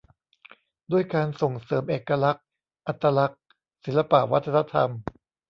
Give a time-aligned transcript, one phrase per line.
[0.91, 2.45] ด้วยการส่งเสริมเอกลักษณ์
[2.87, 3.41] อัตลักษณ์
[3.85, 4.89] ศิลปวัฒนธรรม